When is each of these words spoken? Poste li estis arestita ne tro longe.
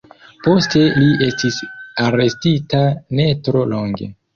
Poste 0.47 0.81
li 1.01 1.11
estis 1.27 1.61
arestita 2.09 2.85
ne 3.19 3.33
tro 3.51 3.69
longe. 3.79 4.15